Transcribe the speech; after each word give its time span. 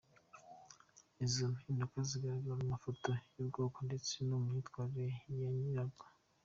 Izo 1.25 1.43
mpinduka 1.55 1.97
zigaragara 2.09 2.59
mu 2.61 2.67
mafoto 2.73 3.07
y’ubwonko 3.35 3.79
ndetse 3.87 4.13
no 4.27 4.35
mu 4.41 4.47
myitwarire 4.51 5.07
ya 5.41 5.49
nyirabwo. 5.59 6.05